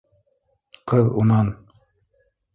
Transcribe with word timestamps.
Ҡыҙ 0.93 1.11
унан: 1.25 1.53